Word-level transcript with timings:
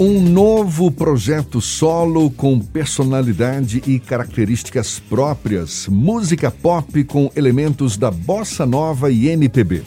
Um 0.00 0.20
novo 0.22 0.90
projeto 0.90 1.60
solo 1.60 2.30
com 2.30 2.58
personalidade 2.58 3.82
e 3.86 3.98
características 4.00 4.98
próprias, 4.98 5.86
música 5.86 6.50
pop 6.50 7.04
com 7.04 7.30
elementos 7.36 7.98
da 7.98 8.10
bossa 8.10 8.64
nova 8.64 9.10
e 9.10 9.28
MPB. 9.28 9.82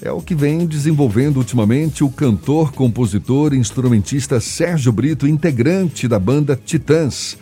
É 0.00 0.12
o 0.12 0.20
que 0.20 0.36
vem 0.36 0.66
desenvolvendo 0.66 1.38
ultimamente 1.38 2.04
o 2.04 2.10
cantor, 2.10 2.72
compositor 2.72 3.52
e 3.52 3.58
instrumentista 3.58 4.38
Sérgio 4.38 4.92
Brito, 4.92 5.26
integrante 5.26 6.06
da 6.06 6.18
banda 6.18 6.58
Titãs. 6.62 7.36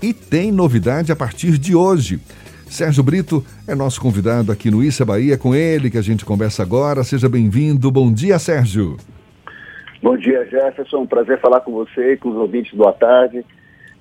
E 0.00 0.14
tem 0.14 0.52
novidade 0.52 1.10
a 1.10 1.16
partir 1.16 1.58
de 1.58 1.74
hoje. 1.74 2.20
Sérgio 2.70 3.02
Brito 3.02 3.44
é 3.66 3.74
nosso 3.74 4.00
convidado 4.00 4.52
aqui 4.52 4.70
no 4.70 4.82
Issa 4.82 5.04
Bahia, 5.04 5.36
com 5.36 5.54
ele 5.54 5.90
que 5.90 5.98
a 5.98 6.02
gente 6.02 6.24
conversa 6.24 6.62
agora. 6.62 7.02
Seja 7.02 7.28
bem-vindo. 7.28 7.90
Bom 7.90 8.12
dia, 8.12 8.38
Sérgio. 8.38 8.96
Bom 10.02 10.16
dia, 10.16 10.44
Jefferson. 10.50 11.02
Um 11.02 11.06
prazer 11.06 11.40
falar 11.40 11.60
com 11.60 11.70
você 11.70 12.14
e 12.14 12.16
com 12.16 12.30
os 12.30 12.36
ouvintes 12.36 12.74
do 12.74 12.88
À 12.88 12.92
Tarde. 12.92 13.44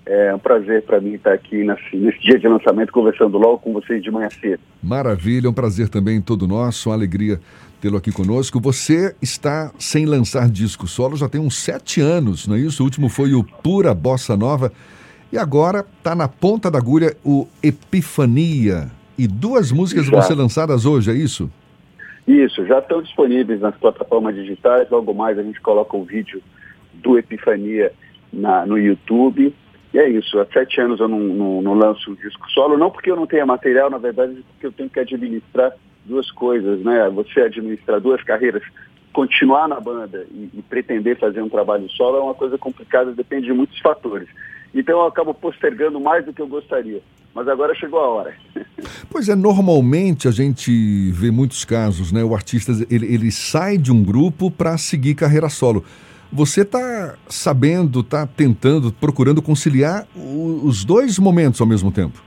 É 0.03 0.33
um 0.33 0.39
prazer 0.39 0.81
para 0.81 0.99
mim 0.99 1.13
estar 1.13 1.31
aqui 1.31 1.63
nesse, 1.63 1.95
nesse, 1.95 2.19
dia 2.21 2.39
de 2.39 2.47
lançamento, 2.47 2.91
conversando 2.91 3.37
logo 3.37 3.59
com 3.59 3.71
vocês 3.71 4.01
de 4.01 4.09
manhã 4.09 4.27
cedo. 4.31 4.59
Maravilha, 4.81 5.47
um 5.47 5.53
prazer 5.53 5.89
também 5.89 6.19
todo 6.19 6.47
nosso, 6.47 6.89
uma 6.89 6.95
alegria 6.95 7.39
tê-lo 7.79 7.97
aqui 7.97 8.11
conosco. 8.11 8.59
Você 8.59 9.15
está 9.21 9.71
sem 9.77 10.07
lançar 10.07 10.49
disco 10.49 10.87
solo 10.87 11.15
já 11.15 11.29
tem 11.29 11.39
uns 11.39 11.55
sete 11.57 12.01
anos, 12.01 12.47
não 12.47 12.55
é 12.55 12.59
isso? 12.59 12.81
O 12.81 12.85
último 12.85 13.07
foi 13.07 13.35
o 13.35 13.43
Pura 13.43 13.93
Bossa 13.93 14.35
Nova 14.35 14.71
e 15.31 15.37
agora 15.37 15.85
está 15.97 16.15
na 16.15 16.27
ponta 16.27 16.71
da 16.71 16.79
agulha 16.79 17.15
o 17.23 17.47
Epifania. 17.61 18.89
E 19.19 19.27
duas 19.27 19.71
músicas 19.71 20.07
vão 20.07 20.19
ser 20.23 20.33
lançadas 20.33 20.83
hoje, 20.83 21.11
é 21.11 21.13
isso? 21.13 21.47
Isso, 22.31 22.65
já 22.65 22.79
estão 22.79 23.01
disponíveis 23.01 23.59
nas 23.59 23.75
plataformas 23.75 24.33
digitais. 24.33 24.89
Logo 24.89 25.13
mais 25.13 25.37
a 25.37 25.43
gente 25.43 25.59
coloca 25.59 25.97
o 25.97 26.05
vídeo 26.05 26.41
do 26.93 27.17
Epifania 27.17 27.91
na, 28.31 28.65
no 28.65 28.77
YouTube. 28.77 29.53
E 29.93 29.99
é 29.99 30.07
isso, 30.07 30.39
há 30.39 30.45
sete 30.45 30.79
anos 30.79 31.01
eu 31.01 31.09
não, 31.09 31.19
não, 31.19 31.61
não 31.61 31.73
lanço 31.73 32.09
um 32.09 32.15
disco 32.15 32.49
solo, 32.51 32.77
não 32.77 32.89
porque 32.89 33.11
eu 33.11 33.17
não 33.17 33.27
tenha 33.27 33.45
material, 33.45 33.89
na 33.89 33.97
verdade, 33.97 34.41
porque 34.53 34.67
eu 34.67 34.71
tenho 34.71 34.89
que 34.89 35.01
administrar 35.01 35.73
duas 36.05 36.31
coisas, 36.31 36.79
né? 36.79 37.09
Você 37.09 37.41
administrar 37.41 37.99
duas 37.99 38.23
carreiras, 38.23 38.63
continuar 39.11 39.67
na 39.67 39.81
banda 39.81 40.25
e, 40.31 40.49
e 40.53 40.61
pretender 40.61 41.19
fazer 41.19 41.41
um 41.41 41.49
trabalho 41.49 41.89
solo 41.89 42.17
é 42.17 42.21
uma 42.21 42.33
coisa 42.33 42.57
complicada, 42.57 43.11
depende 43.11 43.47
de 43.47 43.53
muitos 43.53 43.77
fatores. 43.79 44.29
Então 44.73 45.01
eu 45.01 45.05
acabo 45.05 45.33
postergando 45.33 45.99
mais 45.99 46.23
do 46.23 46.31
que 46.31 46.41
eu 46.41 46.47
gostaria. 46.47 47.01
Mas 47.33 47.47
agora 47.47 47.73
chegou 47.73 47.99
a 47.99 48.07
hora. 48.07 48.35
Pois 49.09 49.29
é, 49.29 49.35
normalmente 49.35 50.27
a 50.27 50.31
gente 50.31 51.11
vê 51.11 51.31
muitos 51.31 51.63
casos, 51.63 52.11
né? 52.11 52.23
O 52.23 52.33
artista 52.33 52.71
ele, 52.89 53.13
ele 53.13 53.31
sai 53.31 53.77
de 53.77 53.91
um 53.91 54.03
grupo 54.03 54.51
para 54.51 54.77
seguir 54.77 55.15
carreira 55.15 55.49
solo. 55.49 55.83
Você 56.31 56.61
está 56.61 57.15
sabendo, 57.27 57.99
está 57.99 58.25
tentando, 58.25 58.91
procurando 58.93 59.41
conciliar 59.41 60.07
os 60.15 60.85
dois 60.85 61.19
momentos 61.19 61.59
ao 61.59 61.67
mesmo 61.67 61.91
tempo? 61.91 62.21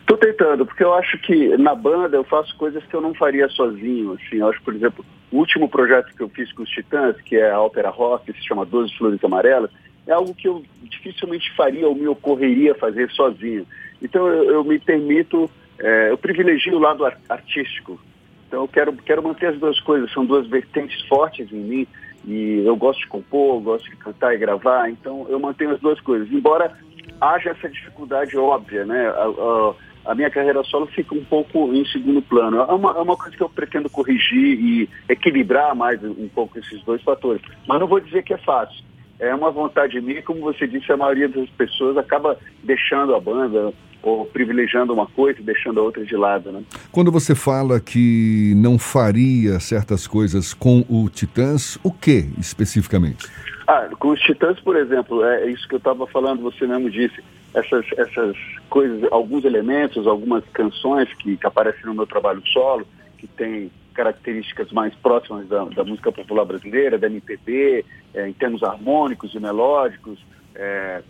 Estou 0.00 0.16
tentando, 0.16 0.64
porque 0.64 0.82
eu 0.82 0.94
acho 0.94 1.18
que 1.18 1.56
na 1.58 1.74
banda 1.74 2.16
eu 2.16 2.24
faço 2.24 2.56
coisas 2.56 2.82
que 2.86 2.94
eu 2.94 3.00
não 3.00 3.12
faria 3.14 3.48
sozinho. 3.48 4.12
Assim, 4.12 4.36
eu 4.36 4.48
acho, 4.48 4.62
por 4.62 4.74
exemplo, 4.74 5.04
o 5.30 5.36
último 5.36 5.68
projeto 5.68 6.14
que 6.16 6.22
eu 6.22 6.28
fiz 6.28 6.50
com 6.52 6.62
os 6.62 6.70
Titãs, 6.70 7.20
que 7.22 7.36
é 7.36 7.50
a 7.50 7.60
ópera 7.60 7.90
rock, 7.90 8.32
que 8.32 8.40
se 8.40 8.46
chama 8.46 8.64
Doze 8.64 8.96
Flores 8.96 9.22
Amarelas, 9.22 9.70
é 10.06 10.12
algo 10.12 10.34
que 10.34 10.48
eu 10.48 10.64
dificilmente 10.84 11.54
faria 11.54 11.86
ou 11.86 11.94
me 11.94 12.08
ocorreria 12.08 12.74
fazer 12.74 13.10
sozinho. 13.10 13.66
Então 14.02 14.26
eu, 14.26 14.50
eu 14.50 14.64
me 14.64 14.78
permito, 14.78 15.50
é, 15.78 16.10
eu 16.10 16.18
privilegio 16.18 16.76
o 16.76 16.78
lado 16.78 17.04
artístico. 17.28 17.98
Então 18.46 18.62
eu 18.62 18.68
quero, 18.68 18.92
quero 18.94 19.22
manter 19.22 19.46
as 19.46 19.58
duas 19.58 19.78
coisas, 19.80 20.12
são 20.12 20.24
duas 20.24 20.46
vertentes 20.46 21.00
fortes 21.06 21.52
em 21.52 21.60
mim 21.60 21.86
e 22.26 22.62
eu 22.64 22.76
gosto 22.76 23.00
de 23.00 23.08
compor, 23.08 23.60
gosto 23.60 23.88
de 23.88 23.96
cantar 23.96 24.34
e 24.34 24.38
gravar, 24.38 24.90
então 24.90 25.26
eu 25.28 25.38
mantenho 25.38 25.72
as 25.72 25.80
duas 25.80 26.00
coisas. 26.00 26.30
Embora 26.30 26.72
haja 27.20 27.50
essa 27.50 27.68
dificuldade 27.68 28.36
óbvia, 28.36 28.84
né? 28.84 29.08
A, 29.08 29.24
a, 29.24 29.74
a 30.12 30.14
minha 30.14 30.30
carreira 30.30 30.62
solo 30.64 30.86
fica 30.86 31.14
um 31.14 31.24
pouco 31.24 31.72
em 31.74 31.84
segundo 31.86 32.22
plano. 32.22 32.58
É 32.58 32.72
uma, 32.72 32.90
é 32.92 33.00
uma 33.00 33.16
coisa 33.16 33.36
que 33.36 33.42
eu 33.42 33.48
pretendo 33.48 33.90
corrigir 33.90 34.58
e 34.58 34.88
equilibrar 35.08 35.74
mais 35.74 36.02
um 36.02 36.28
pouco 36.28 36.58
esses 36.58 36.82
dois 36.82 37.02
fatores. 37.02 37.42
Mas 37.66 37.78
não 37.78 37.86
vou 37.86 38.00
dizer 38.00 38.22
que 38.22 38.32
é 38.32 38.38
fácil 38.38 38.87
é 39.18 39.34
uma 39.34 39.50
vontade 39.50 40.00
minha, 40.00 40.22
como 40.22 40.40
você 40.40 40.66
disse, 40.66 40.90
a 40.92 40.96
maioria 40.96 41.28
das 41.28 41.48
pessoas 41.50 41.96
acaba 41.96 42.38
deixando 42.62 43.14
a 43.14 43.20
banda 43.20 43.72
ou 44.02 44.24
privilegiando 44.26 44.92
uma 44.92 45.06
coisa 45.06 45.40
e 45.40 45.42
deixando 45.42 45.80
a 45.80 45.82
outra 45.82 46.04
de 46.04 46.16
lado, 46.16 46.52
né? 46.52 46.62
Quando 46.92 47.10
você 47.10 47.34
fala 47.34 47.80
que 47.80 48.54
não 48.56 48.78
faria 48.78 49.58
certas 49.58 50.06
coisas 50.06 50.54
com 50.54 50.84
o 50.88 51.08
Titãs, 51.08 51.78
o 51.82 51.92
que 51.92 52.28
especificamente? 52.38 53.26
Ah, 53.66 53.88
com 53.98 54.10
os 54.10 54.20
Titãs, 54.20 54.58
por 54.60 54.76
exemplo, 54.76 55.24
é 55.24 55.50
isso 55.50 55.66
que 55.68 55.74
eu 55.74 55.78
estava 55.78 56.06
falando, 56.06 56.42
você 56.42 56.66
mesmo 56.66 56.88
disse, 56.88 57.22
essas, 57.52 57.84
essas 57.96 58.36
coisas, 58.70 59.02
alguns 59.10 59.44
elementos, 59.44 60.06
algumas 60.06 60.44
canções 60.52 61.12
que, 61.14 61.36
que 61.36 61.46
aparecem 61.46 61.84
no 61.86 61.94
meu 61.94 62.06
trabalho 62.06 62.42
solo, 62.46 62.86
que 63.18 63.26
tem 63.26 63.70
características 63.98 64.70
mais 64.70 64.94
próximas 64.94 65.48
da, 65.48 65.64
da 65.64 65.82
música 65.82 66.12
popular 66.12 66.44
brasileira, 66.44 66.96
da 66.96 67.08
MPB, 67.08 67.84
é, 68.14 68.28
em 68.28 68.32
termos 68.32 68.62
harmônicos 68.62 69.34
e 69.34 69.40
melódicos, 69.40 70.24
é, 70.54 71.02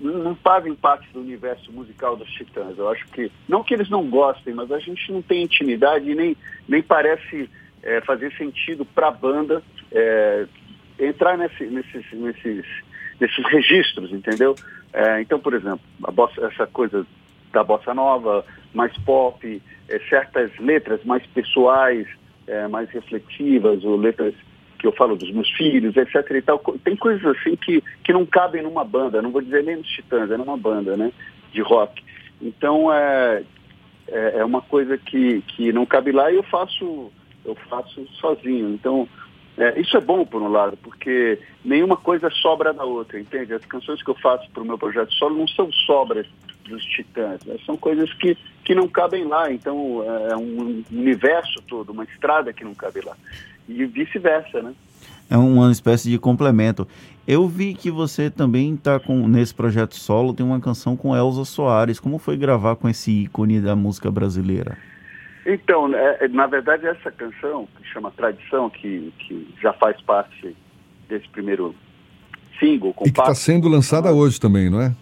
não 0.00 0.34
fazem 0.36 0.74
parte 0.74 1.06
do 1.12 1.20
universo 1.20 1.70
musical 1.70 2.16
dos 2.16 2.30
Titãs. 2.30 2.78
Eu 2.78 2.88
acho 2.88 3.06
que, 3.08 3.30
não 3.46 3.62
que 3.62 3.74
eles 3.74 3.90
não 3.90 4.08
gostem, 4.08 4.54
mas 4.54 4.72
a 4.72 4.78
gente 4.78 5.12
não 5.12 5.20
tem 5.20 5.42
intimidade 5.42 6.10
e 6.10 6.14
nem, 6.14 6.34
nem 6.66 6.82
parece 6.82 7.50
é, 7.82 8.00
fazer 8.00 8.32
sentido 8.38 8.86
para 8.86 9.08
a 9.08 9.10
banda 9.10 9.62
é, 9.92 10.46
entrar 10.98 11.36
nesse, 11.36 11.66
nesses, 11.66 12.10
nesses, 12.14 12.64
nesses 13.20 13.44
registros, 13.52 14.10
entendeu? 14.12 14.54
É, 14.94 15.20
então, 15.20 15.38
por 15.38 15.52
exemplo, 15.52 15.80
bossa, 16.14 16.40
essa 16.46 16.66
coisa 16.66 17.06
da 17.52 17.64
bossa 17.64 17.94
nova, 17.94 18.44
mais 18.74 18.96
pop, 18.98 19.62
é, 19.88 19.98
certas 20.08 20.50
letras 20.58 21.02
mais 21.04 21.24
pessoais, 21.28 22.06
é, 22.46 22.68
mais 22.68 22.88
reflexivas, 22.90 23.84
ou 23.84 23.96
letras 23.96 24.34
que 24.78 24.86
eu 24.86 24.92
falo 24.92 25.16
dos 25.16 25.30
meus 25.32 25.50
filhos, 25.50 25.96
etc. 25.96 26.30
E 26.30 26.42
tal. 26.42 26.58
Tem 26.84 26.96
coisas 26.96 27.24
assim 27.36 27.56
que, 27.56 27.82
que 28.04 28.12
não 28.12 28.24
cabem 28.24 28.62
numa 28.62 28.84
banda, 28.84 29.20
não 29.20 29.30
vou 29.30 29.42
dizer 29.42 29.64
nem 29.64 29.76
nos 29.76 29.88
Titãs, 29.88 30.30
é 30.30 30.36
numa 30.36 30.56
banda 30.56 30.96
né, 30.96 31.12
de 31.52 31.60
rock. 31.60 32.02
Então 32.40 32.92
é, 32.92 33.42
é, 34.06 34.38
é 34.38 34.44
uma 34.44 34.62
coisa 34.62 34.96
que, 34.96 35.42
que 35.42 35.72
não 35.72 35.84
cabe 35.84 36.12
lá 36.12 36.30
e 36.30 36.36
eu 36.36 36.42
faço, 36.44 37.10
eu 37.44 37.54
faço 37.68 38.06
sozinho. 38.20 38.70
Então 38.70 39.08
é, 39.56 39.80
isso 39.80 39.96
é 39.96 40.00
bom 40.00 40.24
por 40.24 40.40
um 40.40 40.48
lado, 40.48 40.76
porque 40.76 41.38
nenhuma 41.64 41.96
coisa 41.96 42.30
sobra 42.30 42.72
da 42.72 42.84
outra, 42.84 43.18
entende? 43.18 43.52
As 43.52 43.64
canções 43.64 44.00
que 44.02 44.10
eu 44.10 44.14
faço 44.14 44.48
para 44.52 44.62
o 44.62 44.66
meu 44.66 44.78
projeto 44.78 45.12
solo 45.14 45.36
não 45.36 45.48
são 45.48 45.70
sobras 45.72 46.26
dos 46.68 46.84
titãs. 46.84 47.44
Né? 47.44 47.56
São 47.64 47.76
coisas 47.76 48.12
que, 48.14 48.36
que 48.64 48.74
não 48.74 48.88
cabem 48.88 49.24
lá. 49.24 49.50
Então, 49.52 50.02
é 50.30 50.36
um 50.36 50.82
universo 50.90 51.62
todo, 51.66 51.90
uma 51.90 52.04
estrada 52.04 52.52
que 52.52 52.64
não 52.64 52.74
cabe 52.74 53.00
lá. 53.00 53.16
E 53.68 53.84
vice-versa, 53.84 54.62
né? 54.62 54.74
É 55.30 55.36
uma 55.36 55.70
espécie 55.70 56.08
de 56.08 56.18
complemento. 56.18 56.88
Eu 57.26 57.46
vi 57.46 57.74
que 57.74 57.90
você 57.90 58.30
também 58.30 58.74
está 58.74 58.98
nesse 59.28 59.54
projeto 59.54 59.94
solo, 59.94 60.32
tem 60.32 60.46
uma 60.46 60.60
canção 60.60 60.96
com 60.96 61.14
Elza 61.14 61.44
Soares. 61.44 62.00
Como 62.00 62.18
foi 62.18 62.38
gravar 62.38 62.76
com 62.76 62.88
esse 62.88 63.10
ícone 63.10 63.60
da 63.60 63.76
música 63.76 64.10
brasileira? 64.10 64.78
Então, 65.44 65.94
é, 65.94 66.24
é 66.24 66.28
na 66.28 66.46
verdade, 66.46 66.86
essa 66.86 67.10
canção, 67.10 67.68
que 67.76 67.86
chama 67.88 68.10
Tradição, 68.10 68.70
que, 68.70 69.12
que 69.18 69.54
já 69.60 69.74
faz 69.74 70.00
parte 70.00 70.56
desse 71.08 71.28
primeiro 71.28 71.74
single. 72.58 72.94
E 73.00 73.10
que 73.12 73.20
está 73.20 73.34
sendo 73.34 73.68
lançada 73.68 74.12
hoje 74.12 74.40
também, 74.40 74.70
não 74.70 74.80
é? 74.80 74.94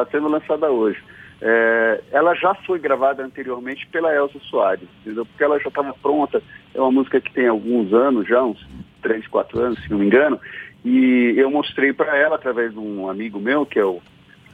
Está 0.00 0.06
sendo 0.06 0.28
lançada 0.28 0.70
hoje. 0.70 1.02
É, 1.40 2.00
ela 2.12 2.34
já 2.34 2.54
foi 2.54 2.78
gravada 2.78 3.22
anteriormente 3.24 3.86
pela 3.88 4.14
Elsa 4.14 4.38
Soares, 4.50 4.88
entendeu? 5.00 5.26
Porque 5.26 5.44
ela 5.44 5.58
já 5.58 5.68
estava 5.68 5.92
pronta. 5.94 6.42
É 6.74 6.80
uma 6.80 6.92
música 6.92 7.20
que 7.20 7.32
tem 7.32 7.46
alguns 7.46 7.92
anos 7.92 8.26
já, 8.26 8.42
uns 8.42 8.66
3, 9.02 9.26
4 9.26 9.60
anos, 9.60 9.82
se 9.82 9.90
não 9.90 9.98
me 9.98 10.06
engano. 10.06 10.40
E 10.84 11.34
eu 11.36 11.50
mostrei 11.50 11.92
para 11.92 12.16
ela 12.16 12.36
através 12.36 12.72
de 12.72 12.78
um 12.78 13.08
amigo 13.08 13.38
meu, 13.38 13.66
que 13.66 13.78
é 13.78 13.84
o, 13.84 14.00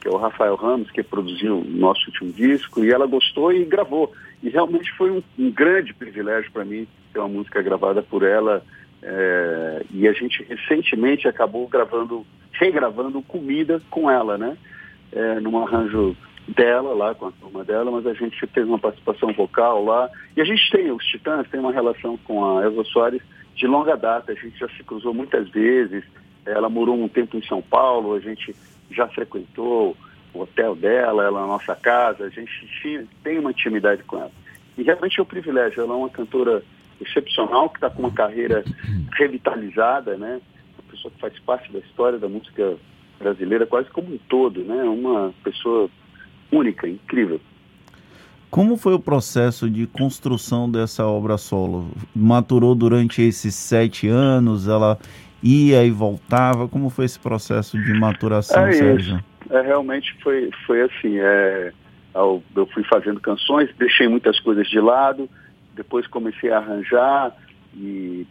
que 0.01 0.07
é 0.07 0.11
o 0.11 0.17
Rafael 0.17 0.55
Ramos, 0.55 0.91
que 0.91 1.03
produziu 1.03 1.59
o 1.59 1.63
nosso 1.63 2.05
último 2.07 2.31
disco, 2.33 2.83
e 2.83 2.91
ela 2.91 3.05
gostou 3.05 3.51
e 3.53 3.63
gravou. 3.63 4.11
E 4.41 4.49
realmente 4.49 4.91
foi 4.97 5.11
um, 5.11 5.23
um 5.39 5.51
grande 5.51 5.93
privilégio 5.93 6.51
para 6.51 6.65
mim 6.65 6.87
ter 7.13 7.19
uma 7.19 7.29
música 7.29 7.61
gravada 7.61 8.01
por 8.01 8.23
ela. 8.23 8.61
É, 9.01 9.85
e 9.91 10.07
a 10.07 10.13
gente 10.13 10.43
recentemente 10.43 11.27
acabou 11.27 11.67
gravando, 11.67 12.25
regravando 12.53 13.21
Comida 13.21 13.81
com 13.89 14.09
ela, 14.09 14.37
né? 14.37 14.57
É, 15.15 15.39
num 15.39 15.57
arranjo 15.61 16.15
dela, 16.47 16.93
lá 16.93 17.15
com 17.15 17.27
a 17.27 17.31
turma 17.31 17.63
dela, 17.63 17.89
mas 17.89 18.05
a 18.05 18.13
gente 18.13 18.45
fez 18.47 18.67
uma 18.67 18.79
participação 18.79 19.31
vocal 19.33 19.85
lá. 19.85 20.09
E 20.35 20.41
a 20.41 20.45
gente 20.45 20.69
tem, 20.71 20.91
os 20.91 21.05
Titãs 21.05 21.47
tem 21.49 21.59
uma 21.59 21.71
relação 21.71 22.17
com 22.17 22.57
a 22.57 22.63
Elza 22.63 22.83
Soares 22.85 23.21
de 23.55 23.67
longa 23.67 23.95
data, 23.95 24.31
a 24.31 24.35
gente 24.35 24.57
já 24.57 24.67
se 24.69 24.83
cruzou 24.83 25.13
muitas 25.13 25.47
vezes, 25.49 26.03
ela 26.45 26.69
morou 26.69 27.01
um 27.01 27.07
tempo 27.07 27.37
em 27.37 27.45
São 27.45 27.61
Paulo, 27.61 28.15
a 28.15 28.19
gente 28.19 28.53
já 28.91 29.07
frequentou 29.07 29.95
o 30.33 30.41
hotel 30.41 30.75
dela, 30.75 31.23
ela 31.23 31.41
na 31.41 31.47
nossa 31.47 31.75
casa, 31.75 32.25
a 32.25 32.29
gente 32.29 33.07
tem 33.23 33.39
uma 33.39 33.51
intimidade 33.51 34.03
com 34.03 34.17
ela. 34.17 34.31
E 34.77 34.83
realmente 34.83 35.19
é 35.19 35.23
um 35.23 35.25
privilégio, 35.25 35.83
ela 35.83 35.93
é 35.93 35.97
uma 35.97 36.09
cantora 36.09 36.63
excepcional, 36.99 37.69
que 37.69 37.77
está 37.77 37.89
com 37.89 38.01
uma 38.01 38.11
carreira 38.11 38.63
revitalizada, 39.15 40.17
né? 40.17 40.41
pessoa 40.93 41.11
que 41.11 41.19
faz 41.19 41.37
parte 41.39 41.71
da 41.71 41.79
história 41.79 42.19
da 42.19 42.29
música 42.29 42.77
brasileira 43.23 43.65
quase 43.65 43.89
como 43.89 44.13
um 44.13 44.19
todo, 44.27 44.63
né? 44.63 44.83
Uma 44.83 45.33
pessoa 45.43 45.89
única, 46.51 46.87
incrível. 46.87 47.39
Como 48.49 48.77
foi 48.77 48.93
o 48.93 48.99
processo 48.99 49.69
de 49.69 49.87
construção 49.87 50.69
dessa 50.69 51.07
obra 51.07 51.37
solo? 51.37 51.89
Maturou 52.15 52.75
durante 52.75 53.21
esses 53.21 53.55
sete 53.55 54.07
anos? 54.07 54.67
Ela 54.67 54.99
ia 55.41 55.83
e 55.83 55.89
voltava? 55.89 56.67
Como 56.67 56.89
foi 56.89 57.05
esse 57.05 57.19
processo 57.19 57.81
de 57.81 57.93
maturação, 57.93 58.67
é 58.67 58.73
Sérgio? 58.73 59.23
É, 59.49 59.61
realmente 59.61 60.15
foi, 60.21 60.51
foi 60.67 60.81
assim. 60.81 61.17
É, 61.17 61.71
eu 62.13 62.67
fui 62.73 62.83
fazendo 62.83 63.19
canções, 63.19 63.69
deixei 63.79 64.07
muitas 64.07 64.39
coisas 64.39 64.67
de 64.67 64.79
lado, 64.79 65.27
depois 65.75 66.05
comecei 66.05 66.51
a 66.51 66.57
arranjar 66.57 67.35
e 67.75 68.27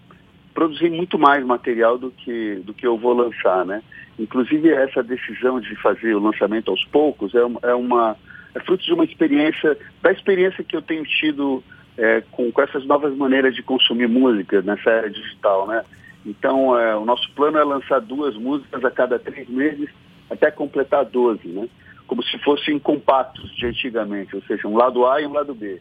produzi 0.54 0.88
muito 0.90 1.18
mais 1.18 1.44
material 1.44 1.98
do 1.98 2.10
que, 2.10 2.56
do 2.64 2.74
que 2.74 2.86
eu 2.86 2.96
vou 2.96 3.12
lançar, 3.12 3.64
né? 3.64 3.82
Inclusive 4.18 4.70
essa 4.70 5.02
decisão 5.02 5.60
de 5.60 5.74
fazer 5.76 6.14
o 6.14 6.20
lançamento 6.20 6.70
aos 6.70 6.84
poucos 6.86 7.34
é, 7.34 7.40
é 7.62 7.74
uma 7.74 8.16
é 8.54 8.60
fruto 8.60 8.84
de 8.84 8.92
uma 8.92 9.04
experiência, 9.04 9.78
da 10.02 10.12
experiência 10.12 10.62
que 10.62 10.76
eu 10.76 10.82
tenho 10.82 11.04
tido 11.04 11.62
é, 11.96 12.22
com, 12.30 12.50
com 12.52 12.62
essas 12.62 12.84
novas 12.86 13.16
maneiras 13.16 13.54
de 13.54 13.62
consumir 13.62 14.08
música 14.08 14.60
nessa 14.62 14.90
era 14.90 15.10
digital, 15.10 15.66
né? 15.66 15.82
Então, 16.24 16.78
é, 16.78 16.94
o 16.94 17.04
nosso 17.04 17.30
plano 17.32 17.58
é 17.58 17.64
lançar 17.64 18.00
duas 18.00 18.36
músicas 18.36 18.84
a 18.84 18.90
cada 18.90 19.18
três 19.18 19.48
meses 19.48 19.88
até 20.30 20.50
completar 20.50 21.04
12, 21.04 21.48
né? 21.48 21.68
Como 22.06 22.22
se 22.22 22.38
fossem 22.38 22.78
compactos 22.78 23.54
de 23.56 23.66
antigamente, 23.66 24.36
ou 24.36 24.42
seja, 24.42 24.68
um 24.68 24.76
lado 24.76 25.06
A 25.06 25.20
e 25.20 25.26
um 25.26 25.32
lado 25.32 25.54
B. 25.54 25.80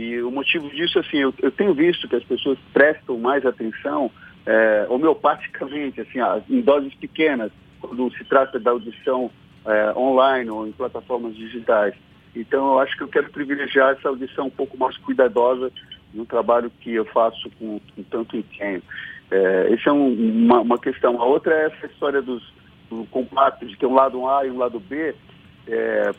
E 0.00 0.22
o 0.22 0.30
motivo 0.30 0.70
disso, 0.70 0.98
assim, 0.98 1.18
eu, 1.18 1.34
eu 1.42 1.50
tenho 1.50 1.74
visto 1.74 2.08
que 2.08 2.16
as 2.16 2.24
pessoas 2.24 2.58
prestam 2.72 3.18
mais 3.18 3.44
atenção 3.44 4.10
é, 4.46 4.86
homeopaticamente, 4.88 6.00
assim, 6.00 6.20
em 6.48 6.62
doses 6.62 6.94
pequenas, 6.94 7.52
quando 7.78 8.10
se 8.16 8.24
trata 8.24 8.58
da 8.58 8.70
audição 8.70 9.30
é, 9.66 9.92
online 9.94 10.48
ou 10.48 10.66
em 10.66 10.72
plataformas 10.72 11.36
digitais. 11.36 11.94
Então, 12.34 12.72
eu 12.72 12.78
acho 12.78 12.96
que 12.96 13.02
eu 13.02 13.08
quero 13.08 13.28
privilegiar 13.30 13.90
essa 13.90 14.08
audição 14.08 14.46
um 14.46 14.50
pouco 14.50 14.74
mais 14.78 14.96
cuidadosa 14.96 15.70
no 16.14 16.24
trabalho 16.24 16.72
que 16.80 16.94
eu 16.94 17.04
faço 17.04 17.50
com, 17.58 17.78
com 17.94 18.02
tanto 18.04 18.38
empenho. 18.38 18.82
É, 19.30 19.74
essa 19.74 19.90
é 19.90 19.92
um, 19.92 20.14
uma, 20.14 20.60
uma, 20.60 20.78
questão. 20.78 21.20
A 21.20 21.26
outra 21.26 21.54
é 21.54 21.66
essa 21.66 21.86
história 21.86 22.22
dos, 22.22 22.42
do 22.88 23.04
compacto, 23.10 23.66
de 23.66 23.76
ter 23.76 23.84
um 23.84 23.94
lado 23.94 24.26
A 24.26 24.46
e 24.46 24.50
um 24.50 24.56
lado 24.56 24.80
B. 24.80 25.14
É, 25.68 26.10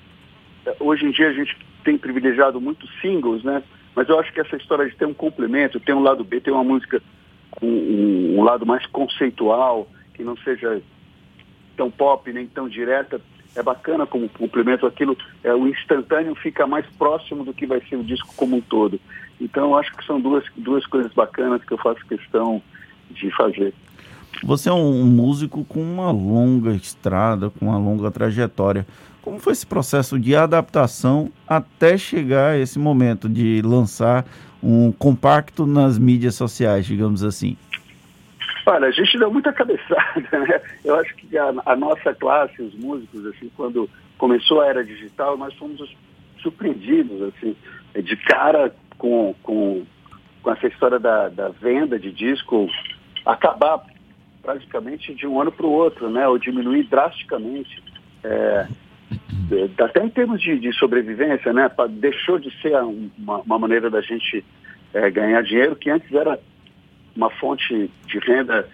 hoje 0.79 1.03
em 1.03 1.09
dia 1.09 1.29
a 1.29 1.33
gente 1.33 1.57
tem 1.83 1.97
privilegiado 1.97 2.59
muito 2.59 2.87
singles, 3.01 3.43
né? 3.43 3.63
Mas 3.95 4.07
eu 4.07 4.19
acho 4.19 4.31
que 4.31 4.39
essa 4.39 4.55
história 4.55 4.89
de 4.89 4.95
ter 4.95 5.05
um 5.05 5.13
complemento, 5.13 5.79
ter 5.79 5.93
um 5.93 6.01
lado 6.01 6.23
B, 6.23 6.39
ter 6.39 6.51
uma 6.51 6.63
música 6.63 7.01
com 7.51 7.65
um, 7.65 8.39
um, 8.39 8.43
lado 8.43 8.65
mais 8.65 8.85
conceitual, 8.85 9.87
que 10.13 10.23
não 10.23 10.37
seja 10.37 10.81
tão 11.75 11.91
pop 11.91 12.31
nem 12.31 12.47
tão 12.47 12.69
direta, 12.69 13.19
é 13.55 13.61
bacana 13.61 14.05
como 14.05 14.29
complemento 14.29 14.85
aquilo, 14.85 15.17
é, 15.43 15.53
o 15.53 15.67
instantâneo 15.67 16.33
fica 16.35 16.65
mais 16.65 16.85
próximo 16.97 17.43
do 17.43 17.53
que 17.53 17.65
vai 17.65 17.81
ser 17.81 17.97
o 17.97 18.03
disco 18.03 18.33
como 18.35 18.55
um 18.55 18.61
todo. 18.61 18.99
Então 19.39 19.71
eu 19.71 19.77
acho 19.77 19.95
que 19.95 20.05
são 20.05 20.21
duas, 20.21 20.45
duas 20.55 20.85
coisas 20.85 21.11
bacanas 21.13 21.63
que 21.63 21.73
eu 21.73 21.77
faço 21.77 22.05
questão 22.05 22.61
de 23.09 23.29
fazer. 23.31 23.73
Você 24.43 24.69
é 24.69 24.73
um 24.73 25.03
músico 25.05 25.63
com 25.65 25.81
uma 25.81 26.11
longa 26.11 26.71
estrada, 26.71 27.49
com 27.49 27.67
uma 27.67 27.77
longa 27.77 28.09
trajetória. 28.09 28.85
Como 29.21 29.37
foi 29.39 29.53
esse 29.53 29.67
processo 29.67 30.19
de 30.19 30.35
adaptação 30.35 31.31
até 31.47 31.97
chegar 31.97 32.53
a 32.53 32.57
esse 32.57 32.79
momento 32.79 33.29
de 33.29 33.61
lançar 33.61 34.25
um 34.63 34.91
compacto 34.91 35.67
nas 35.67 35.99
mídias 35.99 36.35
sociais, 36.35 36.85
digamos 36.85 37.23
assim? 37.23 37.55
Olha, 38.65 38.87
a 38.87 38.91
gente 38.91 39.17
deu 39.17 39.31
muita 39.31 39.53
cabeçada, 39.53 40.39
né? 40.39 40.61
Eu 40.83 40.95
acho 40.95 41.15
que 41.15 41.37
a, 41.37 41.53
a 41.65 41.75
nossa 41.75 42.13
classe, 42.13 42.61
os 42.61 42.73
músicos, 42.75 43.25
assim, 43.27 43.51
quando 43.55 43.89
começou 44.17 44.61
a 44.61 44.67
era 44.67 44.83
digital, 44.83 45.37
nós 45.37 45.53
fomos 45.55 45.95
surpreendidos, 46.41 47.21
assim, 47.21 47.55
de 48.01 48.15
cara 48.15 48.73
com, 48.97 49.35
com, 49.43 49.83
com 50.41 50.51
essa 50.51 50.67
história 50.67 50.99
da, 50.99 51.29
da 51.29 51.49
venda 51.49 51.99
de 51.99 52.11
disco 52.11 52.67
acabar 53.25 53.83
praticamente 54.41 55.13
de 55.13 55.27
um 55.27 55.39
ano 55.39 55.51
para 55.51 55.65
o 55.65 55.71
outro, 55.71 56.09
né? 56.09 56.27
Ou 56.27 56.37
diminuir 56.37 56.83
drasticamente. 56.83 57.81
É, 58.23 58.67
até 59.83 60.03
em 60.03 60.09
termos 60.09 60.41
de, 60.41 60.59
de, 60.59 60.73
sobrevivência, 60.73 61.51
né? 61.53 61.69
Deixou 61.89 62.39
de 62.39 62.51
ser 62.61 62.75
uma, 63.17 63.39
uma 63.39 63.59
maneira 63.59 63.89
da 63.89 64.01
gente 64.01 64.43
é, 64.93 65.09
ganhar 65.09 65.41
dinheiro 65.43 65.75
que 65.75 65.89
antes 65.89 66.11
era 66.13 66.39
uma 67.15 67.29
fonte 67.29 67.91
de 68.05 68.19
renda 68.19 68.67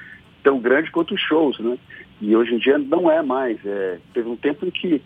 tão 0.43 0.59
grande 0.59 0.91
quanto 0.91 1.13
os 1.13 1.21
shows, 1.21 1.59
né? 1.59 1.77
E 2.21 2.35
hoje 2.35 2.55
em 2.55 2.57
dia 2.57 2.77
não 2.77 3.11
é 3.11 3.21
mais. 3.21 3.57
É, 3.65 3.99
teve 4.13 4.29
um 4.29 4.35
tempo 4.35 4.65
em 4.65 4.71
que 4.71 5.01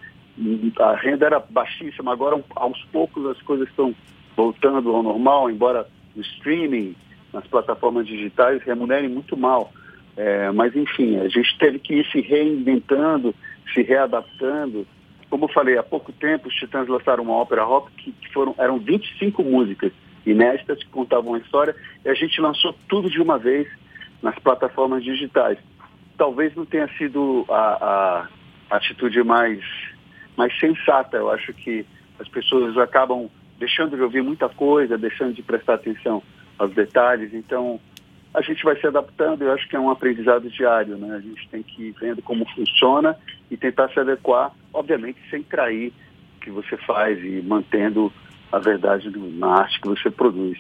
a 0.80 0.96
renda 0.96 1.26
era 1.26 1.40
baixíssima, 1.40 2.12
agora 2.12 2.42
aos 2.56 2.82
poucos 2.86 3.26
as 3.26 3.42
coisas 3.42 3.68
estão 3.68 3.94
voltando 4.36 4.90
ao 4.96 5.04
normal, 5.04 5.50
embora 5.50 5.88
o 6.16 6.22
streaming, 6.22 6.96
nas 7.34 7.46
plataformas 7.48 8.08
digitais, 8.08 8.62
remunerem 8.64 9.10
muito 9.10 9.38
mal. 9.38 9.72
É, 10.18 10.52
mas, 10.52 10.76
enfim, 10.76 11.18
a 11.18 11.28
gente 11.28 11.58
teve 11.58 11.80
que 11.80 11.96
ir 11.96 12.06
se 12.12 12.22
reinventando, 12.22 13.34
se 13.74 13.82
readaptando. 13.82 14.86
Como 15.30 15.46
eu 15.46 15.50
falei, 15.50 15.78
há 15.78 15.84
pouco 15.84 16.12
tempo 16.12 16.50
os 16.50 16.56
Titãs 16.56 16.88
lançaram 16.88 17.24
uma 17.24 17.34
ópera 17.34 17.64
rock 17.64 17.92
que, 17.94 18.12
que 18.12 18.34
foram, 18.34 18.54
eram 18.58 18.80
25 18.80 19.44
músicas 19.44 19.92
inéditas 20.26 20.80
que 20.84 20.90
contavam 20.90 21.34
a 21.34 21.40
história 21.40 21.76
e 22.06 22.10
a 22.10 22.14
gente 22.14 22.40
lançou 22.40 22.76
tudo 22.88 23.10
de 23.10 23.22
uma 23.22 23.38
vez 23.38 23.68
nas 24.22 24.38
plataformas 24.40 25.04
digitais. 25.04 25.58
Talvez 26.18 26.54
não 26.56 26.66
tenha 26.66 26.88
sido 26.98 27.46
a, 27.50 28.28
a 28.70 28.76
atitude 28.76 29.24
mais, 29.24 29.64
mais 30.38 30.58
sensata. 30.60 31.18
Eu 31.18 31.32
acho 31.32 31.54
que 31.54 31.86
as 32.20 32.28
pessoas 32.28 32.78
acabam 32.78 33.30
deixando 33.58 33.96
de 33.96 34.02
ouvir 34.04 34.22
muita 34.22 34.48
coisa, 34.50 34.98
deixando 34.98 35.34
de 35.34 35.42
prestar 35.42 35.76
atenção 35.76 36.22
aos 36.58 36.74
detalhes. 36.74 37.34
Então, 37.34 37.80
a 38.34 38.42
gente 38.42 38.64
vai 38.64 38.80
se 38.80 38.88
adaptando, 38.88 39.42
eu 39.44 39.52
acho 39.52 39.68
que 39.68 39.76
é 39.76 39.80
um 39.80 39.90
aprendizado 39.90 40.50
diário, 40.50 40.98
né? 40.98 41.16
A 41.16 41.20
gente 41.20 41.48
tem 41.50 41.62
que 41.62 41.84
ir 41.84 41.96
vendo 42.00 42.22
como 42.22 42.46
funciona 42.56 43.18
e 43.50 43.58
tentar 43.58 43.90
se 43.90 44.00
adequar, 44.00 44.52
obviamente 44.74 45.20
sem 45.30 45.44
trair 45.44 45.92
o 46.38 46.40
que 46.40 46.50
você 46.50 46.78
faz 46.78 47.22
e 47.24 47.42
mantendo 47.42 48.12
a 48.52 48.60
verdade 48.60 49.12
na 49.38 49.48
arte 49.48 49.82
que 49.82 49.88
você 49.88 50.10
produz. 50.10 50.58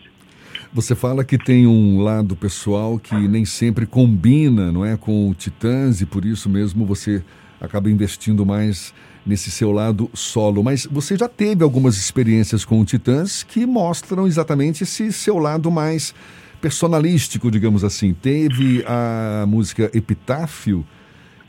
Você 0.73 0.95
fala 0.95 1.23
que 1.23 1.38
tem 1.38 1.65
um 1.65 2.01
lado 2.01 2.35
pessoal 2.35 3.00
que 3.00 3.15
nem 3.15 3.45
sempre 3.45 3.85
combina, 3.85 4.71
não 4.71 4.85
é, 4.85 4.97
com 4.97 5.29
o 5.29 5.33
Titãs 5.33 6.01
e 6.01 6.06
por 6.06 6.25
isso 6.25 6.50
mesmo 6.50 6.85
você 6.85 7.23
acaba 7.59 7.89
investindo 7.89 8.45
mais 8.45 8.94
nesse 9.25 9.51
seu 9.51 9.71
lado 9.71 10.09
solo. 10.13 10.63
Mas 10.63 10.85
você 10.85 11.18
já 11.18 11.28
teve 11.28 11.63
algumas 11.63 11.97
experiências 11.97 12.66
com 12.66 12.80
o 12.80 12.85
Titãs 12.85 13.44
que 13.44 13.66
mostram 13.66 14.25
exatamente 14.25 14.83
esse 14.83 15.11
seu 15.11 15.37
lado 15.37 15.69
mais 15.69 16.13
personalístico, 16.61 17.49
digamos 17.49 17.83
assim. 17.83 18.13
Teve 18.13 18.83
a 18.87 19.45
música 19.47 19.89
Epitáfio, 19.94 20.85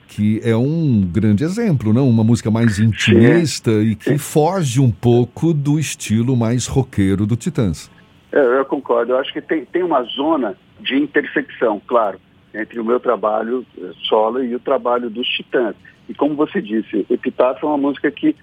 que 0.09 0.41
é 0.43 0.57
um 0.57 1.03
grande 1.03 1.45
exemplo, 1.45 1.93
não? 1.93 2.09
Uma 2.09 2.25
música 2.25 2.51
mais 2.51 2.79
intimista 2.79 3.71
Sim. 3.71 3.91
e 3.91 3.95
que 3.95 4.19
foge 4.19 4.81
um 4.81 4.91
pouco 4.91 5.53
do 5.53 5.79
estilo 5.79 6.37
mais 6.37 6.67
roqueiro 6.67 7.27
do 7.27 7.37
Titãs. 7.37 7.91
Eu, 8.33 8.43
eu 8.43 8.65
concordo. 8.65 9.13
Eu 9.13 9.19
acho 9.19 9.33
que 9.33 9.41
tem, 9.41 9.65
tem 9.67 9.83
uma 9.83 10.03
zona 10.05 10.57
de 10.81 10.97
intersecção, 10.97 11.81
claro, 11.87 12.19
entre 12.55 12.81
o 12.81 12.85
meu 12.85 12.99
trabalho 12.99 13.65
eh, 13.79 13.93
solo 14.09 14.43
e 14.43 14.55
o 14.55 14.61
trabalho 14.61 15.09
dos 15.11 15.29
Titãs. 15.29 15.77
E 16.09 16.15
como 16.15 16.35
você 16.35 16.61
disse, 16.61 17.07
Epitáfio 17.09 17.67
é 17.67 17.71
uma 17.71 17.79
música 17.79 18.11
que, 18.11 18.35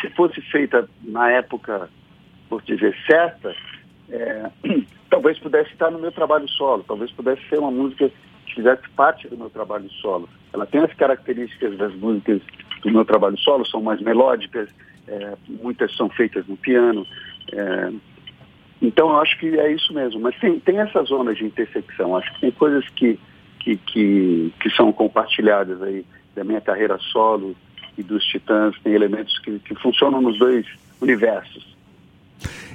se 0.00 0.08
fosse 0.10 0.40
feita 0.42 0.88
na 1.02 1.30
época, 1.30 1.88
por 2.48 2.62
dizer, 2.62 2.96
certa, 3.06 3.54
é, 4.10 4.50
talvez 5.10 5.38
pudesse 5.38 5.70
estar 5.72 5.90
no 5.90 5.98
meu 5.98 6.12
trabalho 6.12 6.48
solo, 6.48 6.84
talvez 6.86 7.10
pudesse 7.10 7.42
ser 7.48 7.58
uma 7.58 7.70
música 7.70 8.10
que 8.46 8.54
fizesse 8.54 8.88
parte 8.90 9.28
do 9.28 9.36
meu 9.36 9.50
trabalho 9.50 9.90
solo. 9.90 10.28
Ela 10.52 10.64
tem 10.66 10.80
as 10.80 10.92
características 10.94 11.76
das 11.76 11.94
músicas 11.94 12.40
do 12.82 12.90
meu 12.90 13.04
trabalho 13.04 13.36
solo, 13.38 13.66
são 13.66 13.82
mais 13.82 14.00
melódicas, 14.00 14.68
é, 15.06 15.34
muitas 15.48 15.94
são 15.96 16.08
feitas 16.08 16.46
no 16.46 16.56
piano. 16.56 17.06
É, 17.52 17.92
então 18.80 19.10
eu 19.10 19.20
acho 19.20 19.38
que 19.38 19.58
é 19.58 19.72
isso 19.72 19.92
mesmo, 19.92 20.20
mas 20.20 20.38
tem, 20.38 20.58
tem 20.60 20.78
essa 20.78 21.02
zona 21.02 21.34
de 21.34 21.44
intersecção, 21.44 22.16
acho 22.16 22.32
que 22.34 22.40
tem 22.40 22.50
coisas 22.52 22.88
que, 22.90 23.18
que, 23.58 23.76
que, 23.76 24.54
que 24.60 24.70
são 24.70 24.90
compartilhadas 24.92 25.82
aí 25.82 26.04
da 26.34 26.44
minha 26.44 26.60
carreira 26.60 26.96
solo 26.98 27.54
e 27.98 28.02
dos 28.02 28.24
Titãs, 28.24 28.74
tem 28.82 28.94
elementos 28.94 29.38
que, 29.40 29.58
que 29.58 29.74
funcionam 29.74 30.22
nos 30.22 30.38
dois 30.38 30.66
universos. 31.00 31.76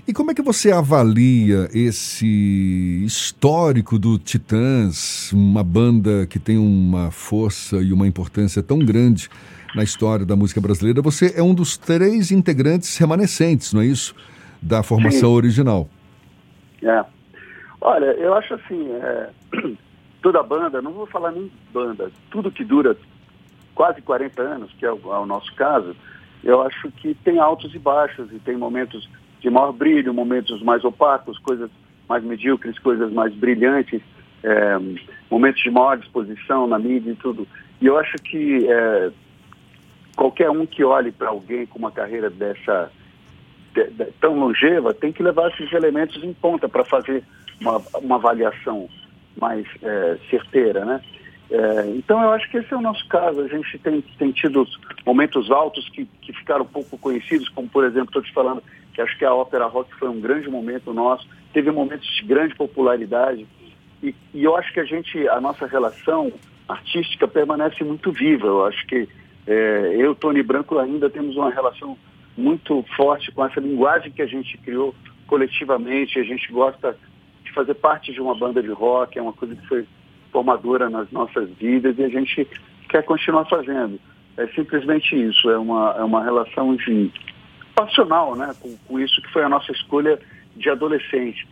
E 0.07 0.13
como 0.13 0.29
é 0.29 0.35
que 0.35 0.41
você 0.43 0.71
avalia 0.71 1.67
esse 1.73 3.03
histórico 3.03 3.97
do 3.97 4.19
Titãs, 4.19 5.33
uma 5.33 5.63
banda 5.63 6.27
que 6.27 6.37
tem 6.37 6.59
uma 6.59 7.09
força 7.09 7.77
e 7.77 7.91
uma 7.91 8.05
importância 8.05 8.61
tão 8.61 8.77
grande 8.77 9.27
na 9.73 9.81
história 9.81 10.23
da 10.23 10.35
música 10.35 10.61
brasileira? 10.61 11.01
Você 11.01 11.33
é 11.35 11.41
um 11.41 11.55
dos 11.55 11.75
três 11.75 12.29
integrantes 12.29 12.95
remanescentes, 12.97 13.73
não 13.73 13.81
é 13.81 13.87
isso? 13.87 14.15
Da 14.61 14.83
formação 14.83 15.29
Sim. 15.31 15.35
original. 15.35 15.89
É. 16.83 17.03
Olha, 17.81 18.05
eu 18.05 18.35
acho 18.35 18.53
assim, 18.53 18.87
é... 18.91 19.29
toda 20.21 20.43
banda, 20.43 20.83
não 20.83 20.91
vou 20.91 21.07
falar 21.07 21.31
nem 21.31 21.51
banda, 21.73 22.11
tudo 22.29 22.51
que 22.51 22.63
dura 22.63 22.95
quase 23.73 24.03
40 24.03 24.39
anos, 24.39 24.71
que 24.77 24.85
é 24.85 24.91
o, 24.91 24.99
é 25.11 25.17
o 25.17 25.25
nosso 25.25 25.51
caso, 25.55 25.95
eu 26.43 26.61
acho 26.61 26.91
que 26.91 27.15
tem 27.15 27.39
altos 27.39 27.73
e 27.73 27.79
baixos 27.79 28.31
e 28.31 28.37
tem 28.37 28.55
momentos 28.55 29.09
de 29.45 29.51
maior 29.51 29.71
brilho, 29.71 30.11
momentos 30.11 30.59
mais 30.63 30.83
opacos, 30.83 31.37
coisas 31.37 31.69
mais 32.09 32.23
medíocres, 32.23 32.79
coisas 32.79 33.13
mais 33.13 33.31
brilhantes, 33.35 34.01
é, 34.43 34.75
momentos 35.29 35.61
de 35.61 35.69
maior 35.69 35.99
disposição 35.99 36.65
na 36.65 36.79
mídia 36.79 37.11
e 37.11 37.15
tudo. 37.15 37.47
E 37.79 37.85
eu 37.85 37.95
acho 37.99 38.15
que 38.17 38.67
é, 38.67 39.11
qualquer 40.15 40.49
um 40.49 40.65
que 40.65 40.83
olhe 40.83 41.11
para 41.11 41.29
alguém 41.29 41.67
com 41.67 41.77
uma 41.77 41.91
carreira 41.91 42.27
dessa 42.27 42.91
de, 43.75 43.83
de, 43.91 44.05
tão 44.19 44.39
longeva 44.39 44.95
tem 44.95 45.11
que 45.11 45.21
levar 45.21 45.51
esses 45.51 45.71
elementos 45.73 46.23
em 46.23 46.33
conta 46.33 46.67
para 46.67 46.83
fazer 46.83 47.23
uma, 47.61 47.79
uma 48.01 48.15
avaliação 48.15 48.89
mais 49.39 49.67
é, 49.83 50.17
certeira, 50.27 50.83
né? 50.85 51.01
É, 51.51 51.91
então 51.95 52.19
eu 52.23 52.31
acho 52.31 52.49
que 52.49 52.57
esse 52.57 52.73
é 52.73 52.77
o 52.77 52.81
nosso 52.81 53.07
caso. 53.07 53.41
A 53.41 53.47
gente 53.47 53.77
tem, 53.77 54.01
tem 54.17 54.31
tido 54.31 54.65
momentos 55.05 55.51
altos 55.51 55.87
que, 55.89 56.05
que 56.19 56.33
ficaram 56.33 56.65
pouco 56.65 56.97
conhecidos, 56.97 57.47
como 57.49 57.69
por 57.69 57.83
exemplo, 57.83 58.07
estou 58.07 58.23
te 58.23 58.33
falando 58.33 58.63
que 58.95 59.01
acho 59.01 59.17
que 59.17 59.25
a 59.25 59.33
ópera 59.33 59.67
rock 59.67 59.93
foi 59.95 60.07
um 60.07 60.21
grande 60.21 60.49
momento 60.49 60.93
nosso, 60.93 61.27
teve 61.53 61.69
momentos 61.69 62.07
de 62.15 62.23
grande 62.23 62.55
popularidade 62.55 63.45
e, 64.01 64.15
e 64.33 64.43
eu 64.43 64.55
acho 64.55 64.71
que 64.73 64.79
a 64.79 64.85
gente, 64.85 65.27
a 65.27 65.41
nossa 65.41 65.65
relação 65.65 66.31
artística 66.67 67.27
permanece 67.27 67.83
muito 67.83 68.11
viva. 68.11 68.47
Eu 68.47 68.65
acho 68.65 68.85
que 68.87 69.07
é, 69.47 69.95
eu, 69.97 70.15
Tony 70.15 70.41
Branco, 70.41 70.77
ainda 70.79 71.09
temos 71.09 71.35
uma 71.35 71.51
relação 71.51 71.97
muito 72.37 72.83
forte 72.95 73.31
com 73.31 73.45
essa 73.45 73.59
linguagem 73.59 74.11
que 74.11 74.21
a 74.21 74.25
gente 74.25 74.57
criou 74.59 74.93
coletivamente. 75.27 76.19
A 76.19 76.23
gente 76.23 76.51
gosta 76.51 76.97
de 77.43 77.51
fazer 77.51 77.75
parte 77.75 78.13
de 78.13 78.21
uma 78.21 78.35
banda 78.35 78.61
de 78.61 78.69
rock, 78.69 79.17
é 79.17 79.21
uma 79.21 79.33
coisa 79.33 79.55
que 79.55 79.67
foi 79.67 79.85
formadora 80.31 80.89
nas 80.89 81.09
nossas 81.11 81.49
vidas 81.51 81.97
e 81.97 82.03
a 82.03 82.09
gente 82.09 82.47
quer 82.89 83.03
continuar 83.03 83.45
fazendo. 83.45 83.99
É 84.37 84.47
simplesmente 84.47 85.15
isso, 85.15 85.49
é 85.49 85.57
uma, 85.57 85.95
é 85.97 86.03
uma 86.03 86.23
relação 86.23 86.75
de 86.75 87.09
passional 87.75 88.35
né, 88.35 88.55
com, 88.59 88.75
com 88.87 88.99
isso 88.99 89.21
que 89.21 89.31
foi 89.31 89.43
a 89.43 89.49
nossa 89.49 89.71
escolha 89.71 90.19
de 90.55 90.67
adolescente. 90.69 91.47